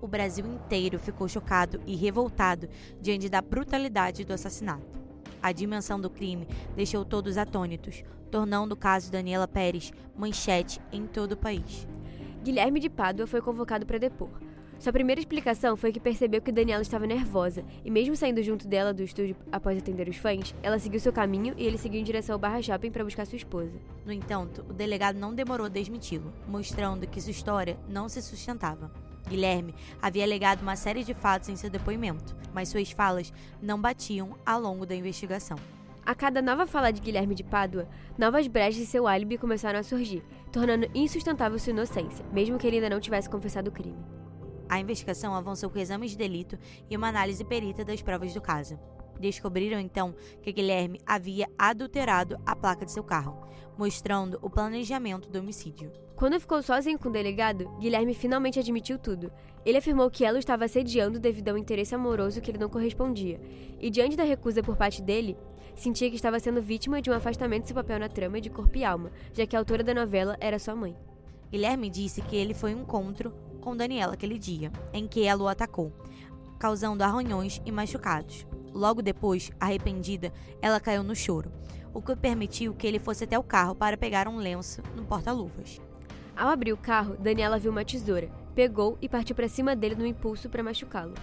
O 0.01 0.09
Brasil 0.09 0.45
inteiro 0.45 0.99
ficou 0.99 1.29
chocado 1.29 1.81
e 1.87 1.95
revoltado 1.95 2.69
diante 3.01 3.29
da 3.29 3.41
brutalidade 3.41 4.25
do 4.25 4.33
assassinato. 4.33 5.01
A 5.41 5.53
dimensão 5.53 6.01
do 6.01 6.11
crime 6.11 6.49
deixou 6.75 7.05
todos 7.05 7.39
atônitos, 7.39 8.03
tornando 8.29 8.75
o 8.75 8.77
caso 8.77 9.13
Daniela 9.13 9.47
Pérez 9.47 9.93
manchete 10.17 10.81
em 10.91 11.07
todo 11.07 11.33
o 11.33 11.37
país. 11.37 11.87
Guilherme 12.43 12.81
de 12.81 12.91
Pádua 12.91 13.29
foi 13.29 13.41
convocado 13.41 13.87
para 13.87 13.99
depor. 13.99 14.29
Sua 14.83 14.93
primeira 14.93 15.21
explicação 15.21 15.77
foi 15.77 15.93
que 15.93 16.01
percebeu 16.01 16.43
que 16.43 16.51
Daniela 16.51 16.83
estava 16.83 17.07
nervosa, 17.07 17.65
e 17.85 17.89
mesmo 17.89 18.17
saindo 18.17 18.43
junto 18.43 18.67
dela 18.67 18.93
do 18.93 19.05
estúdio 19.05 19.37
após 19.53 19.79
atender 19.79 20.09
os 20.09 20.17
fãs, 20.17 20.53
ela 20.61 20.77
seguiu 20.77 20.99
seu 20.99 21.13
caminho 21.13 21.55
e 21.57 21.65
ele 21.65 21.79
seguiu 21.79 22.01
em 22.01 22.05
direção 22.05 22.35
ao 22.35 22.39
Barra 22.41 22.61
Shopping 22.61 22.91
para 22.91 23.05
buscar 23.05 23.25
sua 23.25 23.37
esposa. 23.37 23.79
No 24.05 24.13
entanto, 24.13 24.67
o 24.69 24.73
delegado 24.73 25.21
não 25.21 25.33
demorou 25.33 25.67
a 25.67 25.69
desmenti-lo, 25.69 26.33
mostrando 26.49 27.07
que 27.07 27.21
sua 27.21 27.31
história 27.31 27.79
não 27.89 28.09
se 28.09 28.21
sustentava. 28.21 28.91
Guilherme 29.29 29.73
havia 30.03 30.25
alegado 30.25 30.63
uma 30.63 30.75
série 30.75 31.05
de 31.05 31.15
fatos 31.15 31.49
em 31.49 31.55
seu 31.55 31.71
depoimento, 31.71 32.35
mas 32.53 32.69
suas 32.69 32.91
falas 32.91 33.33
não 33.63 33.81
batiam 33.81 34.37
ao 34.45 34.61
longo 34.61 34.85
da 34.85 34.97
investigação. 34.97 35.59
A 36.05 36.13
cada 36.13 36.43
nova 36.43 36.67
fala 36.67 36.91
de 36.91 37.01
Guilherme 37.01 37.37
de 37.37 37.45
Pádua, 37.45 37.89
novas 38.19 38.49
brechas 38.49 38.83
em 38.83 38.87
seu 38.87 39.07
álibi 39.07 39.39
começaram 39.39 39.79
a 39.79 39.85
surgir, 39.85 40.25
tornando 40.51 40.91
insustentável 40.93 41.57
sua 41.57 41.71
inocência, 41.71 42.27
mesmo 42.33 42.59
que 42.59 42.67
ele 42.67 42.79
ainda 42.79 42.91
não 42.91 42.99
tivesse 42.99 43.31
confessado 43.31 43.71
o 43.71 43.73
crime. 43.73 44.22
A 44.73 44.81
investigação 44.81 45.35
avançou 45.35 45.69
com 45.69 45.79
exames 45.79 46.13
de 46.13 46.17
delito 46.17 46.59
e 46.89 46.97
uma 46.97 47.09
análise 47.09 47.45
perita 47.45 47.85
das 47.85 48.01
provas 48.01 48.33
do 48.33 48.41
caso. 48.41 48.79
Descobriram 49.21 49.79
então 49.79 50.15
que 50.41 50.51
Guilherme 50.51 50.99
havia 51.05 51.47
adulterado 51.59 52.39
a 52.47 52.57
placa 52.57 52.87
de 52.87 52.91
seu 52.91 53.05
carro, 53.05 53.47
mostrando 53.77 54.39
o 54.41 54.49
planejamento 54.49 55.29
do 55.29 55.41
homicídio. 55.41 55.93
Quando 56.17 56.41
ficou 56.41 56.63
sozinho 56.63 56.99
com 56.99 57.11
o 57.11 57.13
delegado, 57.13 57.69
Guilherme 57.81 58.15
finalmente 58.15 58.59
admitiu 58.59 58.99
tudo. 58.99 59.31
Ele 59.63 59.77
afirmou 59.77 60.11
que 60.11 60.25
ela 60.25 60.39
o 60.39 60.41
estava 60.41 60.65
assediando 60.65 61.21
devido 61.21 61.51
a 61.51 61.53
um 61.53 61.59
interesse 61.59 61.95
amoroso 61.95 62.41
que 62.41 62.51
ele 62.51 62.57
não 62.57 62.71
correspondia, 62.71 63.39
e 63.79 63.91
diante 63.91 64.17
da 64.17 64.25
recusa 64.25 64.63
por 64.63 64.79
parte 64.79 65.03
dele, 65.03 65.37
sentia 65.75 66.09
que 66.09 66.17
estava 66.17 66.41
sendo 66.41 66.63
vítima 66.63 67.03
de 67.03 67.11
um 67.11 67.15
afastamento 67.15 67.65
de 67.65 67.69
seu 67.69 67.75
papel 67.75 67.99
na 67.99 68.09
trama 68.09 68.41
de 68.41 68.49
corpo 68.49 68.79
e 68.79 68.85
alma, 68.87 69.13
já 69.35 69.47
que 69.47 69.55
a 69.55 69.59
autora 69.59 69.85
da 69.85 69.93
novela 69.93 70.35
era 70.41 70.59
sua 70.59 70.75
mãe. 70.75 70.97
Guilherme 71.51 71.91
disse 71.91 72.23
que 72.23 72.37
ele 72.37 72.55
foi 72.55 72.75
um 72.75 72.81
encontro 72.81 73.35
com 73.63 73.75
Daniela 73.77 74.13
aquele 74.13 74.39
dia, 74.39 74.71
em 74.93 75.07
que 75.07 75.25
ela 75.25 75.45
o 75.45 75.49
atacou, 75.49 75.91
causando 76.59 77.03
arranhões 77.03 77.63
e 77.65 77.73
machucados. 77.73 78.47
Logo 78.75 79.01
depois, 79.01 79.51
arrependida, 79.59 80.33
ela 80.61 80.81
caiu 80.81 81.03
no 81.03 81.17
choro, 81.17 81.51
o 81.95 82.03
que 82.03 82.15
permitiu 82.17 82.75
que 82.75 82.87
ele 82.87 82.99
fosse 82.99 83.25
até 83.25 83.39
o 83.39 83.43
carro 83.43 83.75
para 83.75 83.97
pegar 83.97 84.29
um 84.29 84.37
lenço 84.37 84.83
no 84.97 85.05
porta-luvas. 85.05 85.81
Ao 86.37 86.49
abrir 86.49 86.73
o 86.73 86.77
carro, 86.77 87.17
Daniela 87.17 87.59
viu 87.59 87.71
uma 87.71 87.85
tesoura, 87.85 88.31
pegou 88.55 88.99
e 89.01 89.09
partiu 89.09 89.37
para 89.37 89.49
cima 89.49 89.77
dele 89.77 89.95
no 89.95 90.07
impulso 90.07 90.49
para 90.49 90.63
machucá-lo. 90.63 91.15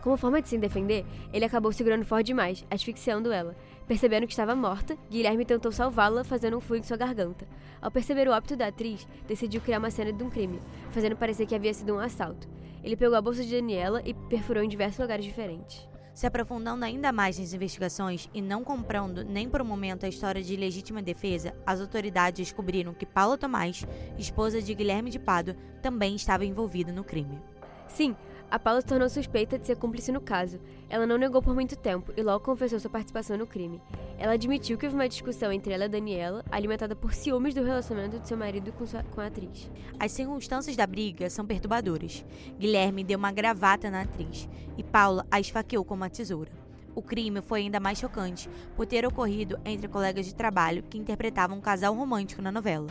Como 0.00 0.16
forma 0.16 0.42
de 0.42 0.48
se 0.48 0.58
defender, 0.58 1.04
ele 1.32 1.44
acabou 1.44 1.72
segurando 1.72 2.04
forte 2.04 2.26
demais, 2.26 2.64
asfixiando 2.70 3.30
ela. 3.30 3.54
Percebendo 3.86 4.26
que 4.26 4.32
estava 4.32 4.54
morta, 4.54 4.96
Guilherme 5.10 5.44
tentou 5.44 5.72
salvá-la 5.72 6.24
fazendo 6.24 6.56
um 6.56 6.60
furo 6.60 6.78
em 6.78 6.82
sua 6.82 6.96
garganta. 6.96 7.46
Ao 7.80 7.90
perceber 7.90 8.28
o 8.28 8.32
óbito 8.32 8.56
da 8.56 8.68
atriz, 8.68 9.06
decidiu 9.26 9.60
criar 9.60 9.78
uma 9.78 9.90
cena 9.90 10.12
de 10.12 10.22
um 10.22 10.30
crime, 10.30 10.60
fazendo 10.92 11.16
parecer 11.16 11.46
que 11.46 11.54
havia 11.54 11.74
sido 11.74 11.94
um 11.94 11.98
assalto. 11.98 12.48
Ele 12.82 12.96
pegou 12.96 13.16
a 13.16 13.22
bolsa 13.22 13.44
de 13.44 13.54
Daniela 13.54 14.00
e 14.04 14.14
perfurou 14.14 14.62
em 14.62 14.68
diversos 14.68 14.98
lugares 14.98 15.24
diferentes. 15.24 15.88
Se 16.14 16.26
aprofundando 16.26 16.84
ainda 16.84 17.10
mais 17.10 17.38
nas 17.38 17.54
investigações 17.54 18.28
e 18.34 18.42
não 18.42 18.62
comprando 18.62 19.24
nem 19.24 19.48
por 19.48 19.62
um 19.62 19.64
momento 19.64 20.04
a 20.04 20.08
história 20.08 20.42
de 20.42 20.56
legítima 20.56 21.00
defesa, 21.00 21.54
as 21.64 21.80
autoridades 21.80 22.48
descobriram 22.48 22.92
que 22.92 23.06
Paula 23.06 23.38
Tomás, 23.38 23.86
esposa 24.18 24.60
de 24.60 24.74
Guilherme 24.74 25.10
de 25.10 25.18
Pado, 25.18 25.56
também 25.80 26.14
estava 26.14 26.44
envolvida 26.44 26.92
no 26.92 27.02
crime. 27.02 27.40
Sim, 27.88 28.14
a 28.52 28.58
Paula 28.58 28.82
se 28.82 28.86
tornou 28.86 29.08
suspeita 29.08 29.58
de 29.58 29.66
ser 29.66 29.76
cúmplice 29.76 30.12
no 30.12 30.20
caso. 30.20 30.60
Ela 30.90 31.06
não 31.06 31.16
negou 31.16 31.40
por 31.40 31.54
muito 31.54 31.74
tempo 31.74 32.12
e 32.14 32.22
logo 32.22 32.44
confessou 32.44 32.78
sua 32.78 32.90
participação 32.90 33.38
no 33.38 33.46
crime. 33.46 33.80
Ela 34.18 34.34
admitiu 34.34 34.76
que 34.76 34.84
houve 34.84 34.94
uma 34.94 35.08
discussão 35.08 35.50
entre 35.50 35.72
ela 35.72 35.86
e 35.86 35.88
Daniela, 35.88 36.44
alimentada 36.50 36.94
por 36.94 37.14
ciúmes 37.14 37.54
do 37.54 37.64
relacionamento 37.64 38.18
de 38.18 38.28
seu 38.28 38.36
marido 38.36 38.70
com, 38.72 38.86
sua, 38.86 39.02
com 39.04 39.22
a 39.22 39.28
atriz. 39.28 39.70
As 39.98 40.12
circunstâncias 40.12 40.76
da 40.76 40.86
briga 40.86 41.30
são 41.30 41.46
perturbadoras. 41.46 42.26
Guilherme 42.58 43.02
deu 43.02 43.18
uma 43.18 43.32
gravata 43.32 43.90
na 43.90 44.02
atriz 44.02 44.46
e 44.76 44.82
Paula 44.84 45.26
a 45.30 45.40
esfaqueou 45.40 45.82
com 45.82 45.94
uma 45.94 46.10
tesoura. 46.10 46.52
O 46.94 47.00
crime 47.00 47.40
foi 47.40 47.60
ainda 47.60 47.80
mais 47.80 48.00
chocante 48.00 48.50
por 48.76 48.84
ter 48.84 49.06
ocorrido 49.06 49.58
entre 49.64 49.88
colegas 49.88 50.26
de 50.26 50.34
trabalho 50.34 50.82
que 50.82 50.98
interpretavam 50.98 51.56
um 51.56 51.62
casal 51.62 51.94
romântico 51.94 52.42
na 52.42 52.52
novela. 52.52 52.88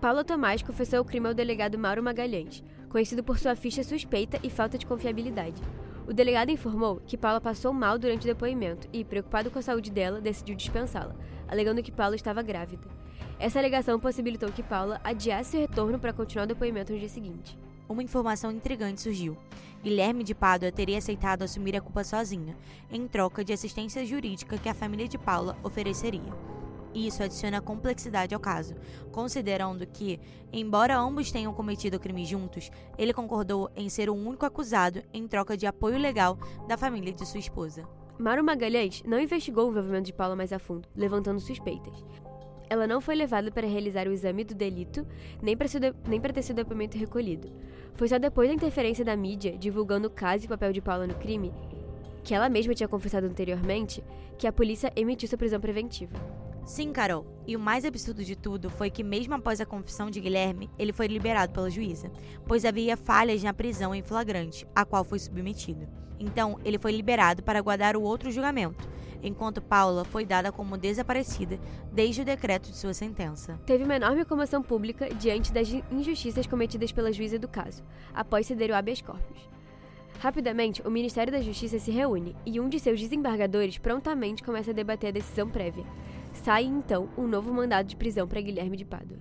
Paula 0.00 0.22
Tomás 0.22 0.62
confessou 0.62 1.00
o 1.00 1.04
crime 1.04 1.26
ao 1.26 1.34
delegado 1.34 1.78
Mauro 1.78 2.02
Magalhães, 2.02 2.62
conhecido 2.94 3.24
por 3.24 3.40
sua 3.40 3.56
ficha 3.56 3.82
suspeita 3.82 4.38
e 4.40 4.48
falta 4.48 4.78
de 4.78 4.86
confiabilidade. 4.86 5.60
O 6.06 6.12
delegado 6.12 6.52
informou 6.52 7.02
que 7.04 7.16
Paula 7.16 7.40
passou 7.40 7.72
mal 7.72 7.98
durante 7.98 8.22
o 8.22 8.26
depoimento 8.26 8.86
e, 8.92 9.02
preocupado 9.02 9.50
com 9.50 9.58
a 9.58 9.62
saúde 9.62 9.90
dela, 9.90 10.20
decidiu 10.20 10.54
dispensá-la, 10.54 11.16
alegando 11.48 11.82
que 11.82 11.90
Paula 11.90 12.14
estava 12.14 12.40
grávida. 12.40 12.86
Essa 13.36 13.58
alegação 13.58 13.98
possibilitou 13.98 14.48
que 14.52 14.62
Paula 14.62 15.00
adiasse 15.02 15.56
o 15.56 15.60
retorno 15.60 15.98
para 15.98 16.12
continuar 16.12 16.44
o 16.44 16.46
depoimento 16.46 16.92
no 16.92 16.98
dia 17.00 17.08
seguinte. 17.08 17.58
Uma 17.88 18.00
informação 18.00 18.52
intrigante 18.52 19.00
surgiu. 19.00 19.36
Guilherme 19.82 20.22
de 20.22 20.32
Pádua 20.32 20.70
teria 20.70 20.98
aceitado 20.98 21.42
assumir 21.42 21.74
a 21.74 21.80
culpa 21.80 22.04
sozinha, 22.04 22.56
em 22.92 23.08
troca 23.08 23.42
de 23.42 23.52
assistência 23.52 24.06
jurídica 24.06 24.56
que 24.56 24.68
a 24.68 24.74
família 24.74 25.08
de 25.08 25.18
Paula 25.18 25.56
ofereceria. 25.64 26.32
Isso 26.94 27.24
adiciona 27.24 27.60
complexidade 27.60 28.34
ao 28.34 28.40
caso, 28.40 28.76
considerando 29.10 29.84
que, 29.84 30.20
embora 30.52 30.96
ambos 30.96 31.32
tenham 31.32 31.52
cometido 31.52 31.96
o 31.96 32.00
crime 32.00 32.24
juntos, 32.24 32.70
ele 32.96 33.12
concordou 33.12 33.68
em 33.74 33.88
ser 33.88 34.08
o 34.08 34.14
único 34.14 34.46
acusado 34.46 35.02
em 35.12 35.26
troca 35.26 35.56
de 35.56 35.66
apoio 35.66 35.98
legal 35.98 36.38
da 36.68 36.78
família 36.78 37.12
de 37.12 37.26
sua 37.26 37.40
esposa. 37.40 37.84
Mário 38.16 38.44
Magalhães 38.44 39.02
não 39.04 39.18
investigou 39.18 39.66
o 39.66 39.70
envolvimento 39.70 40.06
de 40.06 40.12
Paula 40.12 40.36
mais 40.36 40.52
a 40.52 40.58
fundo, 40.60 40.88
levantando 40.94 41.40
suspeitas. 41.40 42.04
Ela 42.70 42.86
não 42.86 43.00
foi 43.00 43.16
levada 43.16 43.50
para 43.50 43.66
realizar 43.66 44.06
o 44.06 44.12
exame 44.12 44.44
do 44.44 44.54
delito, 44.54 45.04
nem 45.42 45.56
para, 45.56 45.66
nem 46.08 46.20
para 46.20 46.32
ter 46.32 46.42
seu 46.42 46.54
depoimento 46.54 46.96
recolhido. 46.96 47.52
Foi 47.94 48.08
só 48.08 48.18
depois 48.18 48.48
da 48.48 48.54
interferência 48.54 49.04
da 49.04 49.16
mídia, 49.16 49.58
divulgando 49.58 50.06
o 50.06 50.10
caso 50.10 50.44
e 50.44 50.46
o 50.46 50.48
papel 50.48 50.72
de 50.72 50.80
Paula 50.80 51.08
no 51.08 51.14
crime, 51.14 51.52
que 52.22 52.34
ela 52.34 52.48
mesma 52.48 52.72
tinha 52.72 52.88
confessado 52.88 53.26
anteriormente, 53.26 54.02
que 54.38 54.46
a 54.46 54.52
polícia 54.52 54.92
emitiu 54.96 55.28
sua 55.28 55.38
prisão 55.38 55.60
preventiva. 55.60 56.16
Sim, 56.64 56.92
Carol. 56.92 57.26
E 57.46 57.54
o 57.56 57.60
mais 57.60 57.84
absurdo 57.84 58.24
de 58.24 58.34
tudo 58.34 58.70
foi 58.70 58.90
que, 58.90 59.04
mesmo 59.04 59.34
após 59.34 59.60
a 59.60 59.66
confissão 59.66 60.10
de 60.10 60.18
Guilherme, 60.18 60.70
ele 60.78 60.94
foi 60.94 61.06
liberado 61.06 61.52
pela 61.52 61.70
juíza, 61.70 62.10
pois 62.46 62.64
havia 62.64 62.96
falhas 62.96 63.42
na 63.42 63.52
prisão 63.52 63.94
em 63.94 64.02
flagrante, 64.02 64.66
a 64.74 64.84
qual 64.84 65.04
foi 65.04 65.18
submetido. 65.18 65.86
Então, 66.18 66.58
ele 66.64 66.78
foi 66.78 66.92
liberado 66.92 67.42
para 67.42 67.58
aguardar 67.58 67.96
o 67.96 68.02
outro 68.02 68.30
julgamento, 68.30 68.88
enquanto 69.22 69.60
Paula 69.60 70.04
foi 70.06 70.24
dada 70.24 70.50
como 70.50 70.78
desaparecida 70.78 71.58
desde 71.92 72.22
o 72.22 72.24
decreto 72.24 72.70
de 72.70 72.76
sua 72.78 72.94
sentença. 72.94 73.60
Teve 73.66 73.84
uma 73.84 73.96
enorme 73.96 74.24
comoção 74.24 74.62
pública 74.62 75.08
diante 75.14 75.52
das 75.52 75.68
injustiças 75.90 76.46
cometidas 76.46 76.92
pela 76.92 77.12
juíza 77.12 77.38
do 77.38 77.48
caso, 77.48 77.82
após 78.14 78.46
ceder 78.46 78.70
o 78.70 78.74
habeas 78.74 79.02
corpus. 79.02 79.50
Rapidamente, 80.18 80.80
o 80.86 80.90
Ministério 80.90 81.32
da 81.32 81.42
Justiça 81.42 81.78
se 81.78 81.90
reúne 81.90 82.34
e 82.46 82.58
um 82.58 82.68
de 82.70 82.80
seus 82.80 82.98
desembargadores 82.98 83.76
prontamente 83.76 84.42
começa 84.42 84.70
a 84.70 84.74
debater 84.74 85.08
a 85.08 85.12
decisão 85.12 85.50
prévia. 85.50 85.84
Sai 86.34 86.64
então 86.64 87.08
um 87.16 87.26
novo 87.26 87.52
mandado 87.52 87.86
de 87.86 87.96
prisão 87.96 88.28
para 88.28 88.40
Guilherme 88.40 88.76
de 88.76 88.84
Pádua. 88.84 89.16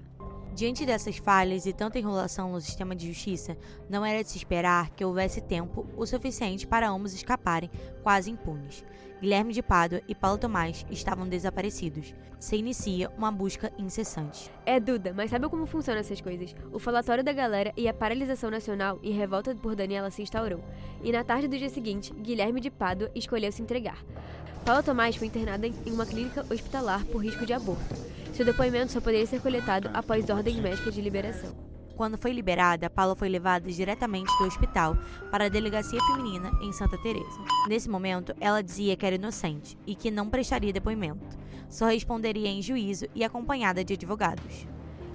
Diante 0.55 0.85
dessas 0.85 1.17
falhas 1.17 1.65
e 1.65 1.73
tanta 1.73 1.97
enrolação 1.97 2.51
no 2.51 2.61
sistema 2.61 2.95
de 2.95 3.11
justiça, 3.11 3.57
não 3.89 4.05
era 4.05 4.23
de 4.23 4.29
se 4.29 4.37
esperar 4.37 4.91
que 4.91 5.03
houvesse 5.03 5.41
tempo 5.41 5.87
o 5.97 6.05
suficiente 6.05 6.67
para 6.67 6.87
ambos 6.87 7.11
escaparem 7.11 7.71
quase 8.03 8.29
impunes. 8.29 8.85
Guilherme 9.19 9.51
de 9.51 9.63
Pádua 9.63 10.01
e 10.07 10.13
Paulo 10.13 10.37
Tomás 10.37 10.85
estavam 10.91 11.27
desaparecidos. 11.27 12.13
Se 12.39 12.55
inicia 12.55 13.09
uma 13.17 13.31
busca 13.31 13.73
incessante. 13.79 14.51
É, 14.63 14.79
Duda, 14.79 15.11
mas 15.15 15.31
sabe 15.31 15.49
como 15.49 15.65
funcionam 15.65 16.01
essas 16.01 16.21
coisas? 16.21 16.53
O 16.71 16.77
falatório 16.77 17.23
da 17.23 17.33
galera 17.33 17.73
e 17.75 17.87
a 17.87 17.93
paralisação 17.93 18.51
nacional 18.51 18.99
e 19.01 19.09
revolta 19.11 19.55
por 19.55 19.75
Daniela 19.75 20.11
se 20.11 20.21
instaurou. 20.21 20.63
E 21.01 21.11
na 21.11 21.23
tarde 21.23 21.47
do 21.47 21.57
dia 21.57 21.69
seguinte, 21.69 22.13
Guilherme 22.13 22.61
de 22.61 22.69
Pádua 22.69 23.09
escolheu 23.15 23.51
se 23.51 23.61
entregar. 23.61 24.03
Paula 24.63 24.83
Tomás 24.83 25.15
foi 25.15 25.27
internada 25.27 25.65
em 25.65 25.73
uma 25.87 26.05
clínica 26.05 26.45
hospitalar 26.53 27.03
por 27.05 27.23
risco 27.23 27.45
de 27.45 27.53
aborto. 27.53 28.12
Seu 28.33 28.43
depoimento 28.43 28.91
só 28.91 28.99
poderia 28.99 29.27
ser 29.27 29.39
coletado 29.39 29.91
após 29.93 30.27
ordem 30.27 30.59
médica 30.59 30.91
de 30.91 30.99
liberação. 30.99 31.55
Quando 31.95 32.17
foi 32.17 32.33
liberada, 32.33 32.89
Paula 32.89 33.15
foi 33.15 33.29
levada 33.29 33.69
diretamente 33.69 34.35
do 34.39 34.45
hospital 34.45 34.97
para 35.29 35.45
a 35.45 35.49
delegacia 35.49 36.01
feminina 36.01 36.51
em 36.63 36.73
Santa 36.73 36.97
Teresa. 36.97 37.39
Nesse 37.69 37.87
momento, 37.87 38.33
ela 38.39 38.63
dizia 38.63 38.97
que 38.97 39.05
era 39.05 39.17
inocente 39.17 39.77
e 39.85 39.93
que 39.93 40.09
não 40.09 40.31
prestaria 40.31 40.73
depoimento. 40.73 41.37
Só 41.69 41.85
responderia 41.85 42.49
em 42.49 42.59
juízo 42.59 43.05
e 43.13 43.23
acompanhada 43.23 43.83
de 43.83 43.93
advogados. 43.93 44.65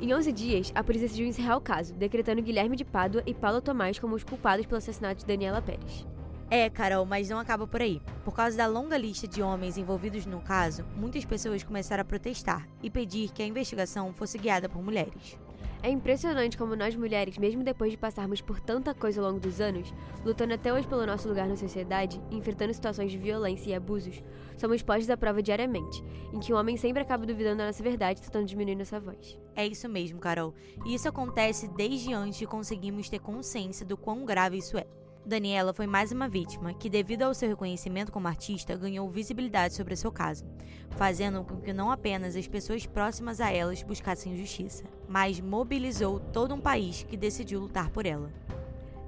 Em 0.00 0.14
11 0.14 0.30
dias, 0.30 0.72
a 0.72 0.84
polícia 0.84 1.08
decidiu 1.08 1.26
encerrar 1.26 1.56
o 1.56 1.60
caso, 1.60 1.94
decretando 1.94 2.40
Guilherme 2.40 2.76
de 2.76 2.84
Pádua 2.84 3.24
e 3.26 3.34
Paula 3.34 3.60
Tomás 3.60 3.98
como 3.98 4.14
os 4.14 4.22
culpados 4.22 4.64
pelo 4.64 4.78
assassinato 4.78 5.22
de 5.22 5.26
Daniela 5.26 5.60
Pérez. 5.60 6.06
É, 6.50 6.70
Carol, 6.70 7.04
mas 7.04 7.28
não 7.28 7.38
acaba 7.38 7.66
por 7.66 7.82
aí. 7.82 8.00
Por 8.24 8.34
causa 8.34 8.56
da 8.56 8.66
longa 8.66 8.96
lista 8.96 9.28
de 9.28 9.42
homens 9.42 9.76
envolvidos 9.76 10.24
no 10.24 10.40
caso, 10.40 10.82
muitas 10.96 11.22
pessoas 11.24 11.62
começaram 11.62 12.00
a 12.00 12.04
protestar 12.06 12.66
e 12.82 12.88
pedir 12.88 13.30
que 13.32 13.42
a 13.42 13.46
investigação 13.46 14.14
fosse 14.14 14.38
guiada 14.38 14.66
por 14.66 14.82
mulheres. 14.82 15.38
É 15.82 15.90
impressionante 15.90 16.56
como 16.56 16.74
nós 16.74 16.96
mulheres, 16.96 17.36
mesmo 17.38 17.62
depois 17.62 17.92
de 17.92 17.98
passarmos 17.98 18.40
por 18.40 18.58
tanta 18.60 18.94
coisa 18.94 19.20
ao 19.20 19.28
longo 19.28 19.38
dos 19.38 19.60
anos, 19.60 19.92
lutando 20.24 20.54
até 20.54 20.72
hoje 20.72 20.88
pelo 20.88 21.06
nosso 21.06 21.28
lugar 21.28 21.46
na 21.46 21.54
sociedade, 21.54 22.20
enfrentando 22.30 22.74
situações 22.74 23.12
de 23.12 23.18
violência 23.18 23.70
e 23.70 23.74
abusos, 23.74 24.20
somos 24.56 24.82
postos 24.82 25.10
à 25.10 25.16
prova 25.16 25.42
diariamente, 25.42 26.02
em 26.32 26.40
que 26.40 26.52
o 26.52 26.56
homem 26.56 26.76
sempre 26.76 27.02
acaba 27.02 27.26
duvidando 27.26 27.58
da 27.58 27.66
nossa 27.66 27.82
verdade, 27.82 28.22
tentando 28.22 28.46
diminuir 28.46 28.74
nossa 28.74 28.98
voz. 28.98 29.38
É 29.54 29.66
isso 29.66 29.88
mesmo, 29.88 30.18
Carol. 30.18 30.52
E 30.84 30.94
isso 30.94 31.08
acontece 31.08 31.68
desde 31.68 32.12
antes 32.12 32.38
de 32.38 32.46
conseguirmos 32.46 33.08
ter 33.08 33.20
consciência 33.20 33.86
do 33.86 33.96
quão 33.96 34.24
grave 34.24 34.56
isso 34.56 34.76
é. 34.76 34.86
Daniela 35.28 35.74
foi 35.74 35.86
mais 35.86 36.10
uma 36.10 36.26
vítima 36.26 36.72
que, 36.72 36.88
devido 36.88 37.22
ao 37.22 37.34
seu 37.34 37.50
reconhecimento 37.50 38.10
como 38.10 38.26
artista, 38.26 38.74
ganhou 38.74 39.10
visibilidade 39.10 39.74
sobre 39.74 39.94
seu 39.94 40.10
caso, 40.10 40.46
fazendo 40.92 41.44
com 41.44 41.60
que 41.60 41.70
não 41.70 41.90
apenas 41.90 42.34
as 42.34 42.48
pessoas 42.48 42.86
próximas 42.86 43.38
a 43.38 43.52
elas 43.52 43.82
buscassem 43.82 44.38
justiça, 44.38 44.84
mas 45.06 45.38
mobilizou 45.38 46.18
todo 46.18 46.54
um 46.54 46.60
país 46.60 47.02
que 47.02 47.14
decidiu 47.14 47.60
lutar 47.60 47.90
por 47.90 48.06
ela. 48.06 48.32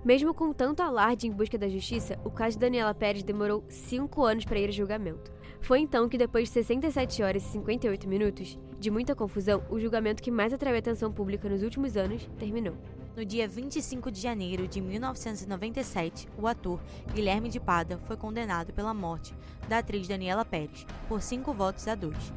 Mesmo 0.05 0.35
com 0.35 0.53
tanto 0.53 0.83
alarde 0.83 1.27
em 1.27 1.33
busca 1.33 1.57
da 1.57 1.71
justiça, 1.71 2.19
o 2.23 2.31
caso 2.31 2.57
de 2.57 2.61
Daniela 2.61 2.95
Pérez 2.95 3.23
demorou 3.23 3.65
cinco 3.71 4.23
anos 4.23 4.45
para 4.45 4.59
ir 4.59 4.69
a 4.69 4.73
julgamento. 4.73 5.33
Foi 5.63 5.81
então 5.81 6.07
que, 6.07 6.19
depois 6.19 6.49
de 6.49 6.53
67 6.53 7.23
horas 7.23 7.43
e 7.47 7.53
58 7.53 8.07
minutos, 8.07 8.59
de 8.79 8.91
muita 8.91 9.15
confusão, 9.15 9.63
o 9.71 9.81
julgamento 9.81 10.23
que 10.23 10.31
mais 10.31 10.53
atraiu 10.53 10.77
a 10.77 10.81
atenção 10.81 11.11
pública 11.11 11.49
nos 11.49 11.63
últimos 11.63 11.97
anos 11.97 12.29
terminou. 12.39 12.77
No 13.17 13.25
dia 13.25 13.49
25 13.49 14.09
de 14.11 14.21
janeiro 14.21 14.69
de 14.69 14.81
1997, 14.81 16.29
o 16.39 16.47
ator 16.47 16.81
Guilherme 17.13 17.49
de 17.49 17.59
Pada 17.59 17.99
foi 18.05 18.17
condenado 18.17 18.73
pela 18.73 18.95
morte 18.95 19.35
da 19.69 19.79
atriz 19.79 20.07
Daniela 20.07 20.45
Pérez, 20.45 20.87
por 21.09 21.21
cinco 21.21 21.53
votos 21.53 21.89
a 21.89 21.97
dois. 21.97 22.33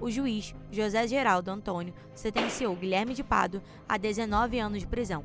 O 0.00 0.10
juiz 0.10 0.54
José 0.72 1.06
Geraldo 1.06 1.50
Antônio 1.50 1.92
sentenciou 2.14 2.74
Guilherme 2.74 3.12
de 3.12 3.22
Pado 3.22 3.62
a 3.86 3.98
19 3.98 4.58
anos 4.58 4.80
de 4.80 4.86
prisão, 4.86 5.22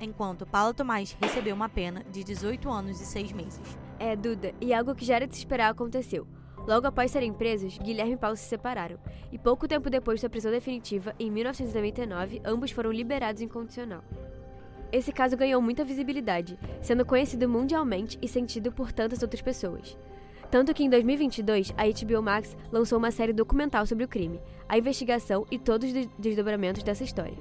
enquanto 0.00 0.46
Paula 0.46 0.72
Tomás 0.72 1.14
recebeu 1.20 1.54
uma 1.54 1.68
pena 1.68 2.02
de 2.10 2.24
18 2.24 2.70
anos 2.70 3.00
e 3.02 3.06
6 3.06 3.32
meses. 3.32 3.78
É, 3.98 4.16
Duda, 4.16 4.54
e 4.62 4.72
algo 4.72 4.94
que 4.94 5.04
já 5.04 5.16
era 5.16 5.26
de 5.26 5.34
se 5.34 5.40
esperar 5.40 5.70
aconteceu. 5.70 6.26
Logo 6.66 6.86
após 6.86 7.10
serem 7.10 7.32
presos, 7.32 7.78
Guilherme 7.78 8.14
e 8.14 8.16
Paulo 8.16 8.36
se 8.36 8.44
separaram, 8.44 8.98
e 9.30 9.38
pouco 9.38 9.68
tempo 9.68 9.90
depois 9.90 10.22
da 10.22 10.28
prisão 10.28 10.50
definitiva, 10.50 11.14
em 11.18 11.30
1999, 11.30 12.40
ambos 12.44 12.70
foram 12.70 12.90
liberados 12.90 13.42
incondicional. 13.42 14.02
Esse 14.90 15.12
caso 15.12 15.36
ganhou 15.36 15.60
muita 15.60 15.84
visibilidade, 15.84 16.58
sendo 16.80 17.04
conhecido 17.04 17.48
mundialmente 17.48 18.18
e 18.22 18.28
sentido 18.28 18.72
por 18.72 18.90
tantas 18.90 19.22
outras 19.22 19.42
pessoas. 19.42 19.98
Tanto 20.50 20.72
que 20.72 20.82
em 20.82 20.88
2022, 20.88 21.74
a 21.76 21.84
HBO 21.84 22.22
Max 22.22 22.56
lançou 22.72 22.96
uma 22.96 23.10
série 23.10 23.34
documental 23.34 23.86
sobre 23.86 24.04
o 24.04 24.08
crime, 24.08 24.40
a 24.66 24.78
investigação 24.78 25.46
e 25.50 25.58
todos 25.58 25.92
os 25.92 26.06
desdobramentos 26.18 26.82
dessa 26.82 27.04
história. 27.04 27.36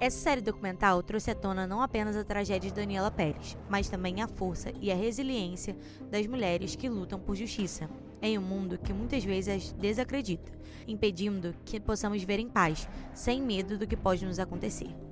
Essa 0.00 0.16
série 0.16 0.40
documental 0.40 1.02
trouxe 1.02 1.30
à 1.30 1.34
tona 1.34 1.66
não 1.66 1.82
apenas 1.82 2.16
a 2.16 2.24
tragédia 2.24 2.70
de 2.70 2.74
Daniela 2.74 3.10
Pérez, 3.10 3.58
mas 3.68 3.90
também 3.90 4.22
a 4.22 4.28
força 4.28 4.72
e 4.80 4.90
a 4.90 4.94
resiliência 4.94 5.76
das 6.10 6.26
mulheres 6.26 6.74
que 6.74 6.88
lutam 6.88 7.18
por 7.18 7.34
justiça, 7.34 7.90
em 8.22 8.38
um 8.38 8.42
mundo 8.42 8.78
que 8.78 8.92
muitas 8.92 9.24
vezes 9.24 9.54
as 9.54 9.72
desacredita, 9.72 10.52
impedindo 10.86 11.54
que 11.64 11.80
possamos 11.80 12.22
ver 12.22 12.38
em 12.38 12.48
paz, 12.48 12.88
sem 13.12 13.42
medo 13.42 13.76
do 13.76 13.86
que 13.86 13.96
pode 13.96 14.24
nos 14.24 14.38
acontecer. 14.38 15.07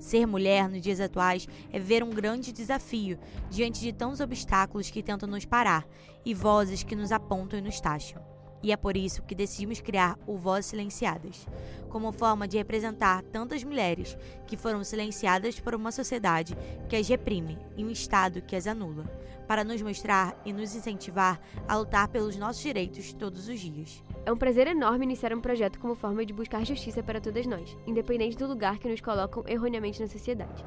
Ser 0.00 0.26
mulher 0.26 0.66
nos 0.66 0.80
dias 0.80 0.98
atuais 0.98 1.46
é 1.70 1.78
ver 1.78 2.02
um 2.02 2.08
grande 2.08 2.52
desafio 2.52 3.18
diante 3.50 3.80
de 3.80 3.92
tantos 3.92 4.20
obstáculos 4.20 4.90
que 4.90 5.02
tentam 5.02 5.28
nos 5.28 5.44
parar 5.44 5.86
e 6.24 6.32
vozes 6.32 6.82
que 6.82 6.96
nos 6.96 7.12
apontam 7.12 7.58
e 7.58 7.62
nos 7.62 7.78
taxam. 7.80 8.20
E 8.62 8.72
é 8.72 8.76
por 8.76 8.96
isso 8.96 9.22
que 9.22 9.34
decidimos 9.34 9.80
criar 9.80 10.18
o 10.26 10.36
Vozes 10.36 10.66
Silenciadas, 10.66 11.46
como 11.88 12.12
forma 12.12 12.48
de 12.48 12.56
representar 12.56 13.22
tantas 13.24 13.62
mulheres 13.62 14.16
que 14.46 14.56
foram 14.56 14.82
silenciadas 14.84 15.60
por 15.60 15.74
uma 15.74 15.92
sociedade 15.92 16.56
que 16.88 16.96
as 16.96 17.08
reprime 17.08 17.58
e 17.76 17.84
um 17.84 17.90
Estado 17.90 18.42
que 18.42 18.56
as 18.56 18.66
anula, 18.66 19.04
para 19.46 19.64
nos 19.64 19.80
mostrar 19.80 20.38
e 20.44 20.52
nos 20.52 20.74
incentivar 20.74 21.40
a 21.68 21.76
lutar 21.76 22.08
pelos 22.08 22.36
nossos 22.36 22.62
direitos 22.62 23.12
todos 23.12 23.48
os 23.48 23.60
dias. 23.60 24.02
É 24.24 24.32
um 24.32 24.36
prazer 24.36 24.66
enorme 24.66 25.04
iniciar 25.04 25.32
um 25.32 25.40
projeto 25.40 25.78
como 25.78 25.94
forma 25.94 26.24
de 26.24 26.32
buscar 26.32 26.64
justiça 26.64 27.02
para 27.02 27.20
todas 27.20 27.46
nós, 27.46 27.76
independente 27.86 28.36
do 28.36 28.46
lugar 28.46 28.78
que 28.78 28.88
nos 28.88 29.00
colocam 29.00 29.44
erroneamente 29.46 30.00
na 30.00 30.06
sociedade. 30.06 30.64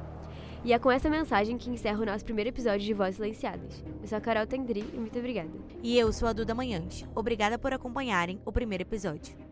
E 0.64 0.72
é 0.72 0.78
com 0.78 0.90
essa 0.90 1.10
mensagem 1.10 1.58
que 1.58 1.70
encerro 1.70 2.02
o 2.02 2.06
nosso 2.06 2.24
primeiro 2.24 2.48
episódio 2.48 2.86
de 2.86 2.94
Vozes 2.94 3.16
Silenciadas. 3.16 3.84
Eu 4.00 4.08
sou 4.08 4.18
a 4.18 4.20
Carol 4.20 4.46
Tendri 4.46 4.84
e 4.92 4.96
muito 4.96 5.18
obrigada. 5.18 5.50
E 5.82 5.98
eu 5.98 6.10
sou 6.12 6.26
a 6.26 6.32
Duda 6.32 6.54
Manhães. 6.54 7.06
Obrigada 7.14 7.58
por 7.58 7.72
acompanharem 7.72 8.40
o 8.46 8.52
primeiro 8.52 8.82
episódio. 8.82 9.43